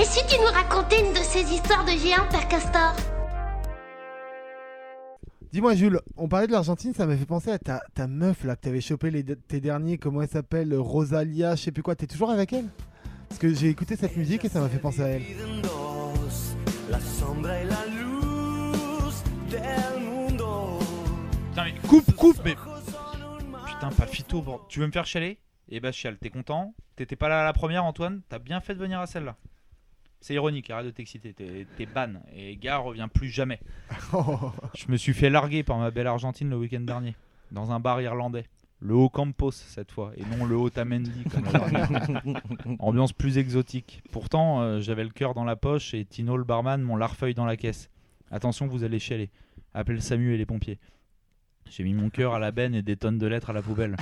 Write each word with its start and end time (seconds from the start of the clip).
Et 0.00 0.04
si 0.04 0.24
tu 0.28 0.38
nous 0.38 0.46
racontais 0.46 1.00
une 1.04 1.12
de 1.12 1.18
ces 1.18 1.52
histoires 1.52 1.84
de 1.84 1.90
géants, 1.90 2.28
Père 2.30 2.46
Castor 2.46 2.94
Dis-moi, 5.50 5.74
Jules, 5.74 6.00
on 6.16 6.28
parlait 6.28 6.46
de 6.46 6.52
l'Argentine, 6.52 6.94
ça 6.94 7.04
m'a 7.04 7.16
fait 7.16 7.26
penser 7.26 7.50
à 7.50 7.58
ta, 7.58 7.82
ta 7.94 8.06
meuf 8.06 8.44
là 8.44 8.54
que 8.54 8.60
t'avais 8.60 8.80
chopé 8.80 9.10
les, 9.10 9.24
tes 9.24 9.60
derniers, 9.60 9.98
comment 9.98 10.22
elle 10.22 10.28
s'appelle 10.28 10.72
Rosalia, 10.76 11.56
je 11.56 11.62
sais 11.62 11.72
plus 11.72 11.82
quoi. 11.82 11.96
T'es 11.96 12.06
toujours 12.06 12.30
avec 12.30 12.52
elle? 12.52 12.66
Parce 13.28 13.40
que 13.40 13.52
j'ai 13.52 13.70
écouté 13.70 13.96
cette 13.96 14.16
musique 14.16 14.44
et 14.44 14.48
ça 14.48 14.60
m'a 14.60 14.68
fait 14.68 14.78
penser 14.78 15.02
à 15.02 15.08
elle. 15.08 15.22
Putain, 21.50 21.64
mais 21.64 21.74
coupe, 21.88 22.14
coupe, 22.14 22.40
mais. 22.44 22.54
Putain, 23.66 23.90
pas 23.90 24.06
Fito, 24.06 24.42
bon. 24.42 24.60
Tu 24.68 24.78
veux 24.78 24.86
me 24.86 24.92
faire 24.92 25.06
chialer? 25.06 25.40
Eh 25.70 25.80
bah, 25.80 25.90
chiale, 25.90 26.18
t'es 26.18 26.30
content? 26.30 26.72
T'étais 26.94 27.16
pas 27.16 27.28
là 27.28 27.40
à 27.40 27.44
la 27.44 27.52
première, 27.52 27.84
Antoine? 27.84 28.20
T'as 28.28 28.38
bien 28.38 28.60
fait 28.60 28.74
de 28.74 28.78
venir 28.78 29.00
à 29.00 29.06
celle-là. 29.06 29.36
C'est 30.20 30.34
ironique, 30.34 30.70
arrête 30.70 30.86
de 30.86 30.90
t'exciter, 30.90 31.32
t'es 31.32 31.66
t'es 31.76 31.86
ban. 31.86 32.14
Et 32.34 32.56
gars 32.56 32.78
revient 32.78 33.08
plus 33.12 33.28
jamais. 33.28 33.60
Je 34.74 34.90
me 34.90 34.96
suis 34.96 35.14
fait 35.14 35.30
larguer 35.30 35.62
par 35.62 35.78
ma 35.78 35.90
belle 35.90 36.08
Argentine 36.08 36.50
le 36.50 36.56
week-end 36.56 36.80
dernier, 36.80 37.14
dans 37.52 37.70
un 37.70 37.80
bar 37.80 38.00
irlandais. 38.00 38.44
Le 38.80 38.94
Haut 38.94 39.08
Campos 39.08 39.50
cette 39.50 39.90
fois, 39.90 40.12
et 40.16 40.24
non 40.36 40.44
le 40.44 40.56
Haut 40.56 40.70
Tamendi. 40.70 41.24
comme. 41.24 41.46
Ambiance 42.78 43.12
plus 43.12 43.38
exotique. 43.38 44.02
Pourtant, 44.12 44.60
euh, 44.60 44.80
j'avais 44.80 45.02
le 45.04 45.10
cœur 45.10 45.34
dans 45.34 45.44
la 45.44 45.56
poche 45.56 45.94
et 45.94 46.04
Tino 46.04 46.36
le 46.36 46.44
barman 46.44 46.80
mon 46.82 46.96
larfeuille 46.96 47.34
dans 47.34 47.46
la 47.46 47.56
caisse. 47.56 47.90
Attention, 48.30 48.66
vous 48.66 48.84
allez 48.84 48.98
chialer. 48.98 49.30
Appelez 49.74 49.96
le 49.96 50.00
SAMU 50.00 50.34
et 50.34 50.36
les 50.36 50.46
pompiers. 50.46 50.78
J'ai 51.70 51.84
mis 51.84 51.94
mon 51.94 52.08
cœur 52.08 52.34
à 52.34 52.38
la 52.38 52.50
benne 52.50 52.74
et 52.74 52.82
des 52.82 52.96
tonnes 52.96 53.18
de 53.18 53.26
lettres 53.26 53.50
à 53.50 53.52
la 53.52 53.62
poubelle. 53.62 53.96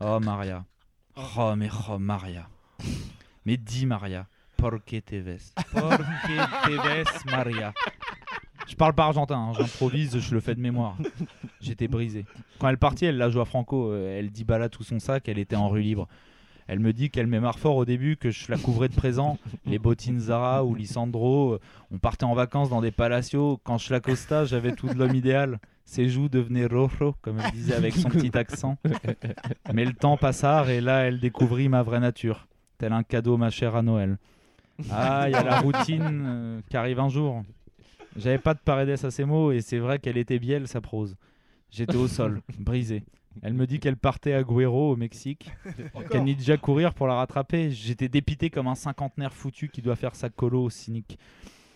Oh 0.00 0.18
Maria. 0.20 0.64
Oh 1.16 1.54
mais 1.56 1.70
oh 1.88 1.98
Maria. 1.98 2.48
Mais 3.44 3.56
dis 3.56 3.86
Maria. 3.86 4.26
Porque 4.56 5.02
te 5.04 5.16
ves? 5.16 5.52
Porque 5.72 6.36
te 6.64 6.88
ves 6.88 7.24
Maria? 7.26 7.72
Je 8.66 8.74
parle 8.74 8.94
pas 8.94 9.04
argentin, 9.04 9.36
hein, 9.36 9.52
j'improvise, 9.56 10.18
je 10.18 10.34
le 10.34 10.40
fais 10.40 10.54
de 10.54 10.60
mémoire. 10.60 10.96
J'étais 11.60 11.86
brisé. 11.88 12.24
Quand 12.58 12.68
elle 12.68 12.74
est 12.74 12.78
partie, 12.78 13.04
elle 13.04 13.16
la 13.16 13.30
joue 13.30 13.40
à 13.40 13.44
Franco, 13.44 13.92
euh, 13.92 14.18
elle 14.18 14.30
dit 14.30 14.44
bala 14.44 14.68
tout 14.68 14.82
son 14.82 14.98
sac, 14.98 15.28
elle 15.28 15.38
était 15.38 15.56
en 15.56 15.68
rue 15.68 15.82
libre. 15.82 16.08
Elle 16.68 16.80
me 16.80 16.92
dit 16.92 17.10
qu'elle 17.10 17.28
m'aimait 17.28 17.52
fort 17.56 17.76
au 17.76 17.84
début, 17.84 18.16
que 18.16 18.30
je 18.30 18.50
la 18.50 18.58
couvrais 18.58 18.88
de 18.88 18.94
présents. 18.94 19.38
Les 19.66 19.78
bottines 19.78 20.18
Zara 20.18 20.64
ou 20.64 20.74
Lisandro, 20.74 21.52
euh, 21.52 21.60
on 21.92 21.98
partait 21.98 22.24
en 22.24 22.34
vacances 22.34 22.70
dans 22.70 22.80
des 22.80 22.90
palacios. 22.90 23.60
Quand 23.62 23.78
je 23.78 23.92
l'accosta, 23.92 24.44
j'avais 24.44 24.72
tout 24.72 24.88
de 24.88 24.94
l'homme 24.94 25.14
idéal. 25.14 25.60
Ses 25.84 26.08
joues 26.08 26.28
devenaient 26.28 26.66
rojo, 26.66 27.14
comme 27.22 27.38
elle 27.38 27.52
disait 27.52 27.74
avec 27.74 27.94
son 27.94 28.08
petit 28.08 28.36
accent. 28.36 28.78
Mais 29.72 29.84
le 29.84 29.92
temps 29.92 30.16
passa 30.16 30.64
et 30.72 30.80
là, 30.80 31.04
elle 31.04 31.20
découvrit 31.20 31.68
ma 31.68 31.84
vraie 31.84 32.00
nature. 32.00 32.48
Tel 32.78 32.92
un 32.92 33.04
cadeau, 33.04 33.36
ma 33.36 33.50
chère, 33.50 33.76
à 33.76 33.82
Noël. 33.82 34.18
Ah, 34.90 35.24
il 35.28 35.32
y 35.32 35.34
a 35.34 35.42
la 35.42 35.60
routine 35.60 36.24
euh, 36.26 36.60
qui 36.68 36.76
arrive 36.76 37.00
un 37.00 37.08
jour. 37.08 37.42
J'avais 38.16 38.38
pas 38.38 38.54
de 38.54 38.58
paredes 38.58 38.90
à 38.90 39.10
ces 39.10 39.24
mots 39.24 39.52
et 39.52 39.60
c'est 39.60 39.78
vrai 39.78 39.98
qu'elle 39.98 40.16
était 40.16 40.38
bielle 40.38 40.68
sa 40.68 40.80
prose. 40.80 41.16
J'étais 41.70 41.96
au 41.96 42.08
sol, 42.08 42.40
brisé. 42.58 43.04
Elle 43.42 43.52
me 43.52 43.66
dit 43.66 43.80
qu'elle 43.80 43.96
partait 43.96 44.32
à 44.32 44.42
Guero 44.42 44.92
au 44.92 44.96
Mexique, 44.96 45.50
qu'elle 46.10 46.24
n'y 46.24 46.34
déjà 46.34 46.56
courir 46.56 46.94
pour 46.94 47.06
la 47.06 47.14
rattraper. 47.16 47.70
J'étais 47.70 48.08
dépité 48.08 48.48
comme 48.48 48.66
un 48.66 48.74
cinquantenaire 48.74 49.34
foutu 49.34 49.68
qui 49.68 49.82
doit 49.82 49.96
faire 49.96 50.14
sa 50.14 50.30
colo 50.30 50.64
au 50.64 50.70
cynique. 50.70 51.18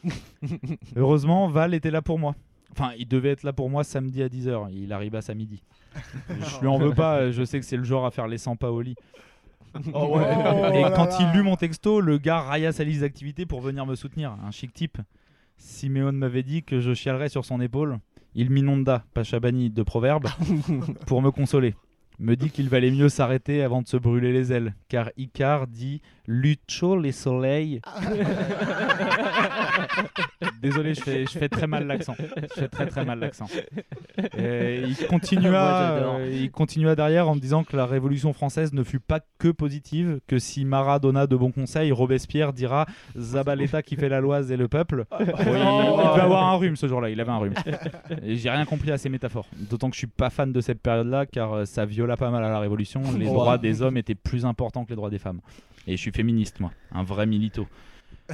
Heureusement, 0.97 1.49
Val 1.49 1.75
était 1.75 1.91
là 1.91 2.01
pour 2.01 2.19
moi. 2.19 2.35
Enfin, 2.73 2.93
il 2.99 3.07
devait 3.07 3.31
être 3.31 3.43
là 3.43 3.53
pour 3.53 3.69
moi 3.69 3.85
samedi 3.85 4.23
à 4.23 4.29
10h. 4.29 4.71
Il 4.73 4.93
arrive 4.95 5.15
à 5.17 5.21
samedi. 5.21 5.63
Je 6.29 6.61
lui 6.61 6.69
en 6.69 6.79
veux 6.79 6.95
pas, 6.95 7.31
je 7.31 7.43
sais 7.45 7.59
que 7.59 7.67
c'est 7.67 7.77
le 7.77 7.85
genre 7.85 8.07
à 8.07 8.11
faire 8.11 8.29
les 8.29 8.39
100 8.39 8.57
pas 8.57 8.71
au 8.71 8.81
lit. 8.81 8.95
Oh 9.95 10.17
ouais. 10.17 10.25
Et 10.25 10.85
Oh 10.85 10.89
là 10.89 10.91
quand 10.95 11.07
là. 11.07 11.19
il 11.21 11.37
lut 11.37 11.43
mon 11.43 11.57
texto, 11.57 12.01
le 12.01 12.19
gars 12.19 12.41
railla 12.41 12.73
sa 12.73 12.85
liste 12.85 13.01
d'activités 13.03 13.47
pour 13.47 13.61
venir 13.61 13.87
me 13.87 13.95
soutenir. 13.95 14.37
Un 14.45 14.51
chic 14.51 14.73
type. 14.73 14.99
Siméon 15.57 16.13
m'avait 16.13 16.43
dit 16.43 16.63
que 16.63 16.81
je 16.81 16.93
chialerais 16.95 17.29
sur 17.29 17.45
son 17.45 17.61
épaule. 17.61 17.99
Il 18.35 18.51
m'inonda, 18.51 19.05
pas 19.13 19.25
Chabani, 19.25 19.71
de 19.71 19.83
proverbes, 19.83 20.29
pour 21.07 21.21
me 21.21 21.31
consoler. 21.31 21.75
Me 22.21 22.37
dit 22.37 22.51
qu'il 22.51 22.69
valait 22.69 22.91
mieux 22.91 23.09
s'arrêter 23.09 23.63
avant 23.63 23.81
de 23.81 23.89
se 23.89 23.97
brûler 23.97 24.31
les 24.31 24.53
ailes, 24.53 24.75
car 24.89 25.09
Icar 25.17 25.67
dit 25.67 26.03
Lucho 26.27 26.99
les 26.99 27.13
soleils. 27.13 27.81
Désolé, 30.63 30.93
je 30.93 31.01
fais, 31.01 31.25
je 31.25 31.39
fais 31.39 31.49
très 31.49 31.67
mal 31.67 31.87
l'accent. 31.87 32.15
Je 32.19 32.61
fais 32.61 32.69
très 32.69 32.85
très 32.87 33.05
mal 33.07 33.19
l'accent. 33.21 33.47
Et 34.39 34.83
Il 34.87 35.07
continua, 35.07 35.93
euh, 35.93 36.31
il 36.31 36.51
continua 36.51 36.95
derrière 36.95 37.27
en 37.29 37.35
me 37.35 37.41
disant 37.41 37.65
que 37.65 37.75
la 37.77 37.87
Révolution 37.87 38.35
française 38.35 38.75
ne 38.75 38.83
fut 38.85 39.01
pas 39.01 39.21
que 39.39 39.49
positive, 39.49 40.21
que 40.27 40.39
si 40.39 40.67
Marat 40.67 40.99
donna 40.99 41.27
de 41.27 41.37
bons 41.37 41.53
conseils, 41.53 41.91
Robespierre 41.91 42.53
dira 42.53 42.85
Zabaleta 43.19 43.83
qui 43.83 43.97
fait 43.97 44.11
la 44.11 44.21
loise 44.21 44.53
et 44.53 44.59
le 44.59 44.69
peuple. 44.69 45.07
Il, 45.21 45.27
il 45.27 45.33
devait 45.33 46.21
avoir 46.23 46.51
un 46.51 46.57
rhume 46.57 46.77
ce 46.77 46.87
jour-là, 46.87 47.09
il 47.09 47.19
avait 47.21 47.31
un 47.31 47.39
rhume. 47.39 47.55
Et 48.23 48.37
j'ai 48.37 48.51
rien 48.51 48.67
compris 48.67 48.91
à 48.93 48.99
ces 48.99 49.09
métaphores. 49.09 49.47
D'autant 49.57 49.89
que 49.89 49.95
je 49.95 50.01
suis 50.01 50.07
pas 50.07 50.29
fan 50.31 50.53
de 50.53 50.61
cette 50.61 50.83
période-là, 50.83 51.25
car 51.27 51.55
euh, 51.55 51.65
ça 51.65 51.87
pas 52.17 52.31
mal 52.31 52.45
à 52.45 52.49
la 52.49 52.59
Révolution. 52.59 53.03
Les 53.17 53.27
droits 53.27 53.59
des 53.59 53.83
hommes 53.83 53.97
étaient 53.97 54.15
plus 54.15 54.45
importants 54.45 54.85
que 54.85 54.91
les 54.91 54.97
droits 54.97 55.11
des 55.11 55.19
femmes. 55.19 55.41
Et 55.87 55.97
je 55.97 56.01
suis 56.01 56.13
féministe, 56.13 56.61
moi, 56.61 56.73
un 56.93 57.03
vrai 57.03 57.27
milito. 57.27 57.67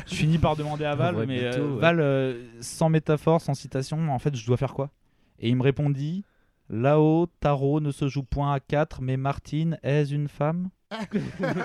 Je 0.07 0.15
finis 0.15 0.39
par 0.39 0.57
demander 0.57 0.85
à 0.85 0.95
Val, 0.95 1.25
mais 1.27 1.43
euh, 1.43 1.75
ouais. 1.75 1.81
Val, 1.81 2.01
euh, 2.01 2.45
sans 2.61 2.89
métaphore, 2.91 3.41
sans 3.41 3.55
citation, 3.55 4.11
en 4.11 4.19
fait, 4.19 4.35
je 4.35 4.47
dois 4.47 4.57
faire 4.57 4.75
quoi? 4.75 4.91
Et 5.39 5.49
il 5.49 5.57
me 5.57 5.63
répondit 5.63 6.25
Là-haut, 6.69 7.29
Tarot 7.41 7.81
ne 7.81 7.93
se 7.93 8.09
joue 8.09 8.25
point 8.25 8.53
à 8.53 8.61
4, 8.61 9.01
mais 9.01 9.17
Martine 9.17 9.79
est 9.83 10.11
une 10.11 10.29
femme? 10.29 10.71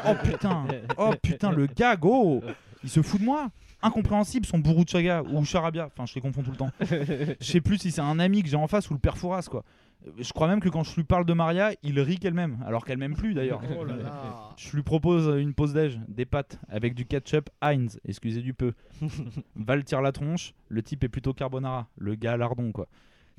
Oh 0.06 0.16
putain 0.24 0.66
Oh 0.98 1.14
putain, 1.22 1.52
le 1.52 1.68
gars, 1.68 1.96
go 1.96 2.42
Il 2.84 2.90
se 2.90 3.02
fout 3.02 3.20
de 3.20 3.26
moi 3.26 3.50
Incompréhensible, 3.84 4.46
son 4.46 4.60
bourreau 4.60 4.84
de 4.84 4.90
chaga 4.90 5.24
ou 5.24 5.44
charabia. 5.44 5.88
Enfin, 5.88 6.06
je 6.06 6.14
les 6.14 6.22
confonds 6.22 6.44
tout 6.44 6.52
le 6.52 6.58
temps. 6.58 6.70
Je 6.82 7.36
sais 7.46 7.62
plus 7.62 7.80
si 7.80 7.92
c'est 7.92 8.02
un 8.02 8.20
ami 8.20 8.44
que 8.44 8.50
j'ai 8.50 8.56
en 8.56 8.68
face 8.68 8.90
ou 8.92 8.94
le 8.94 9.00
père 9.00 9.18
Fouras, 9.18 9.48
quoi. 9.50 9.64
Je 10.18 10.34
crois 10.34 10.48
même 10.48 10.60
que 10.60 10.70
quand 10.70 10.84
je 10.84 10.96
lui 10.96 11.04
parle 11.04 11.26
de 11.26 11.34
Maria, 11.34 11.72
il 11.84 12.00
rit 12.00 12.18
qu'elle 12.18 12.34
m'aime, 12.34 12.58
alors 12.66 12.86
qu'elle 12.86 12.98
m'aime 12.98 13.16
plus 13.16 13.36
d'ailleurs. 13.36 13.62
Oh. 13.70 13.86
Je 14.58 14.76
lui 14.76 14.82
propose 14.82 15.40
une 15.40 15.54
pause 15.54 15.74
déj, 15.74 16.00
des 16.08 16.26
pâtes 16.26 16.60
avec 16.70 16.96
du 16.96 17.06
ketchup 17.06 17.50
Heinz, 17.62 18.00
excusez 18.08 18.42
du 18.42 18.54
peu. 18.54 18.74
Val 19.56 19.84
tire 19.84 20.02
la 20.02 20.12
tronche, 20.12 20.54
le 20.70 20.82
type 20.82 21.04
est 21.04 21.10
plutôt 21.10 21.34
carbonara, 21.34 21.88
le 21.98 22.16
gars 22.16 22.36
lardon 22.36 22.72
quoi. 22.72 22.88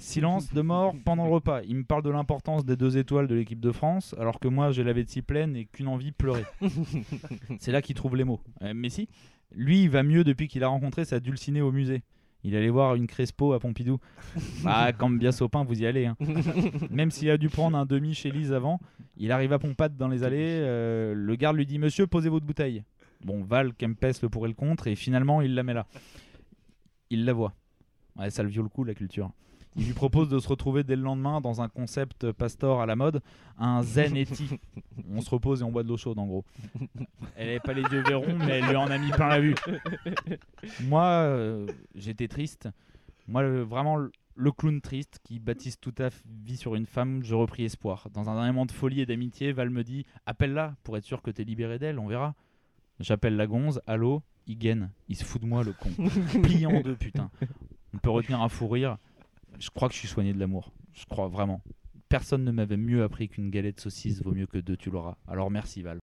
Silence 0.03 0.53
de 0.53 0.61
mort 0.63 0.95
pendant 1.05 1.25
le 1.27 1.31
repas. 1.35 1.63
Il 1.63 1.77
me 1.77 1.85
parle 1.85 2.03
de 2.03 2.11
l'importance 2.11 2.65
des 2.65 2.77
deux 2.77 2.99
étoiles 2.99 3.29
de 3.29 3.35
l'équipe 3.35 3.61
de 3.61 3.71
France, 3.73 4.15
alors 4.19 4.41
que 4.41 4.49
moi 4.49 4.73
j'ai 4.73 4.85
la 4.85 4.93
vessie 4.93 5.23
pleine 5.23 5.57
et 5.57 5.65
qu'une 5.67 5.89
envie 5.89 6.13
pleurer. 6.13 6.45
C'est 7.59 7.73
là 7.73 7.83
qu'il 7.83 7.95
trouve 7.95 8.17
les 8.17 8.25
mots. 8.25 8.41
Euh, 8.63 8.73
mais 8.75 8.89
si, 8.89 9.09
lui 9.55 9.83
il 9.85 9.91
va 9.91 10.03
mieux 10.03 10.25
depuis 10.25 10.49
qu'il 10.49 10.65
a 10.65 10.69
rencontré 10.69 11.05
sa 11.05 11.21
dulcinée 11.21 11.61
au 11.63 11.73
musée. 11.73 12.03
Il 12.45 12.57
allait 12.57 12.71
voir 12.71 12.97
une 12.97 13.07
Crespo 13.07 13.53
à 13.53 13.61
Pompidou. 13.61 13.99
Bah, 14.65 14.93
comme 14.99 15.17
bien 15.21 15.31
Sopin, 15.31 15.63
vous 15.63 15.81
y 15.81 15.87
allez. 15.87 16.07
hein. 16.07 16.17
Même 16.91 17.13
s'il 17.13 17.31
a 17.31 17.37
dû 17.39 17.49
prendre 17.49 17.79
un 17.79 17.87
demi 17.87 18.15
chez 18.15 18.33
Lise 18.33 18.53
avant, 18.53 18.81
il 19.17 19.31
arrive 19.31 19.53
à 19.53 19.61
Pompade 19.61 19.97
dans 19.97 20.09
les 20.09 20.25
allées. 20.25 20.59
euh, 20.61 21.15
le 21.15 21.37
garde 21.37 21.57
lui 21.57 21.67
dit 21.67 21.79
Monsieur, 21.79 22.09
posez 22.09 22.29
votre 22.29 22.45
bouteille. 22.45 22.83
Bon, 23.25 23.45
Val, 23.45 23.73
Kempes 23.75 24.21
le 24.23 24.29
pour 24.29 24.45
et 24.47 24.49
le 24.49 24.55
contre, 24.57 24.89
et 24.89 24.97
finalement, 24.97 25.41
il 25.41 25.55
la 25.55 25.63
met 25.63 25.73
là. 25.75 25.87
Il 27.11 27.25
la 27.25 27.33
voit. 27.33 27.53
Ouais, 28.17 28.29
ça 28.31 28.43
le 28.43 28.49
viole 28.49 28.65
le 28.65 28.69
coup, 28.71 28.83
la 28.83 28.95
culture. 28.95 29.31
Il 29.77 29.87
lui 29.87 29.95
propose 29.95 30.29
de 30.29 30.39
se 30.39 30.49
retrouver 30.49 30.85
dès 30.85 30.97
le 30.97 31.03
lendemain 31.03 31.41
dans 31.41 31.63
un 31.63 31.69
concept 31.69 32.31
pastor 32.33 32.83
à 32.83 32.87
la 32.87 32.95
mode, 32.97 33.23
un 33.59 33.83
zen 33.83 34.17
eti. 34.17 34.49
On 35.11 35.21
se 35.23 35.31
repose 35.31 35.63
et 35.63 35.65
on 35.65 35.73
boit 35.73 35.83
de 35.83 35.89
l'eau 35.89 35.97
chaude 35.97 36.19
en 36.19 36.27
gros. 36.27 36.45
Elle 37.37 37.49
avait 37.49 37.61
pas 37.61 37.73
les 37.73 37.83
yeux 37.83 38.03
verrons, 38.03 38.37
mais 38.39 38.59
elle 38.59 38.67
lui 38.67 38.77
en 38.77 38.87
a 38.91 38.99
mis 38.99 39.11
plein 39.11 39.29
la 39.29 39.41
vue. 39.41 39.55
Moi, 40.83 41.03
euh, 41.05 41.67
j'étais 41.95 42.29
triste. 42.29 42.69
Moi, 43.29 43.43
le- 43.43 43.63
vraiment, 43.63 43.97
le- 43.97 44.53
clown 44.53 44.81
triste 44.81 45.21
qui 45.25 45.39
baptise 45.39 45.79
toute 45.81 45.97
ta 45.97 46.09
vie 46.45 46.57
sur 46.57 46.75
une 46.75 46.87
femme, 46.87 47.23
je 47.23 47.35
repris 47.35 47.65
espoir. 47.65 48.09
Dans 48.13 48.29
un 48.29 48.35
dernier 48.35 48.53
moment 48.53 48.67
de 48.67 48.73
folie 48.73 49.01
et 49.01 49.07
d'amitié, 49.07 49.53
Val 49.53 49.71
me 49.71 49.83
dit 49.85 50.05
Appelle-la 50.27 50.75
pour 50.83 50.97
être 50.97 51.05
sûr 51.05 51.23
que 51.23 51.31
t'es 51.31 51.45
libéré 51.45 51.79
d'elle, 51.79 51.99
on 51.99 52.07
verra. 52.07 52.35
J'appelle 53.01 53.37
la 53.37 53.47
gonze, 53.47 53.81
allô, 53.87 54.23
il 54.47 54.59
gaine. 54.59 54.91
Il 55.09 55.17
se 55.17 55.25
fout 55.25 55.41
de 55.41 55.47
moi, 55.47 55.65
le 55.65 55.73
con. 55.73 55.91
Plié 56.43 56.67
en 56.67 56.81
deux, 56.81 56.95
putain. 56.97 57.31
On 57.95 57.99
peut 57.99 58.11
retenir 58.11 58.41
un 58.41 58.49
fou 58.49 58.69
rire. 58.69 58.97
Je 59.63 59.71
crois 59.71 59.89
que 59.89 59.95
je 59.95 60.01
suis 60.01 60.09
soigné 60.09 60.33
de 60.33 60.41
l'amour. 60.41 60.73
Je 60.93 61.05
crois 61.05 61.29
vraiment. 61.29 61.63
Personne 62.09 62.43
ne 62.43 62.51
m'avait 62.51 62.77
mieux 62.77 63.05
appris 63.05 63.29
qu'une 63.29 63.49
galette 63.49 63.79
saucisse 63.79 64.21
vaut 64.21 64.33
mieux 64.33 64.49
que 64.49 64.59
deux, 64.59 64.77
tu 64.77 64.91
l'auras. 64.91 65.17
Alors 65.29 65.53
merci, 65.53 65.83
Val. 65.83 66.01